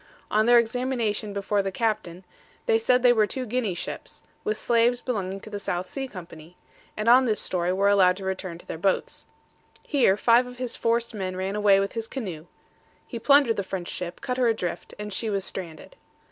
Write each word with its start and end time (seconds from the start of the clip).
On 0.31 0.47
their 0.47 0.57
examination 0.57 1.31
before 1.31 1.61
the 1.61 1.71
captain, 1.71 2.25
they 2.65 2.79
said 2.79 3.03
they 3.03 3.13
were 3.13 3.27
two 3.27 3.45
Guinea 3.45 3.75
ships, 3.75 4.23
with 4.43 4.57
slaves 4.57 4.99
belonging 4.99 5.39
to 5.41 5.49
the 5.51 5.59
South 5.59 5.87
Sea 5.87 6.07
company, 6.07 6.57
and 6.97 7.07
on 7.07 7.25
this 7.25 7.39
story 7.39 7.71
were 7.71 7.87
allowed 7.87 8.17
to 8.17 8.25
return 8.25 8.57
to 8.57 8.65
their 8.65 8.79
boats. 8.79 9.27
Here 9.83 10.17
five 10.17 10.47
of 10.47 10.57
his 10.57 10.75
forced 10.75 11.13
men 11.13 11.37
ran 11.37 11.55
away 11.55 11.79
with 11.79 11.91
his 11.93 12.07
canoe; 12.07 12.47
he 13.05 13.19
plundered 13.19 13.57
the 13.57 13.63
French 13.63 13.89
ship, 13.89 14.21
cut 14.21 14.37
her 14.37 14.47
adrift, 14.47 14.95
and 14.97 15.13
she 15.13 15.29
was 15.29 15.45
stranded. 15.45 15.95